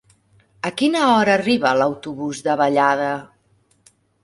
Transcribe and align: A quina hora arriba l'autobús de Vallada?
A 0.69 0.71
quina 0.81 1.03
hora 1.09 1.35
arriba 1.41 1.75
l'autobús 1.81 2.41
de 2.49 2.57
Vallada? 2.65 3.13